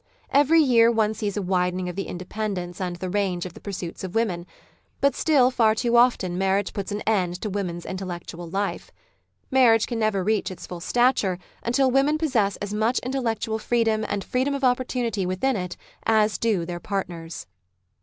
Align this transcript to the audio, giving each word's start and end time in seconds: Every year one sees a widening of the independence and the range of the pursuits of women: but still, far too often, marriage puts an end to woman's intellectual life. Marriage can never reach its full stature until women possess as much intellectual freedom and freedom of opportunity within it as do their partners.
Every 0.31 0.59
year 0.59 0.91
one 0.91 1.13
sees 1.13 1.37
a 1.37 1.43
widening 1.43 1.87
of 1.87 1.95
the 1.95 2.07
independence 2.07 2.81
and 2.81 2.95
the 2.95 3.07
range 3.07 3.45
of 3.45 3.53
the 3.53 3.59
pursuits 3.61 4.03
of 4.03 4.15
women: 4.15 4.47
but 4.99 5.13
still, 5.15 5.51
far 5.51 5.75
too 5.75 5.95
often, 5.95 6.39
marriage 6.39 6.73
puts 6.73 6.91
an 6.91 7.01
end 7.01 7.39
to 7.41 7.51
woman's 7.51 7.85
intellectual 7.85 8.49
life. 8.49 8.89
Marriage 9.51 9.85
can 9.85 9.99
never 9.99 10.23
reach 10.23 10.49
its 10.49 10.65
full 10.65 10.79
stature 10.79 11.37
until 11.61 11.91
women 11.91 12.17
possess 12.17 12.55
as 12.55 12.73
much 12.73 12.97
intellectual 13.03 13.59
freedom 13.59 14.03
and 14.09 14.23
freedom 14.23 14.55
of 14.55 14.63
opportunity 14.63 15.23
within 15.23 15.55
it 15.55 15.77
as 16.03 16.39
do 16.39 16.65
their 16.65 16.79
partners. 16.79 17.45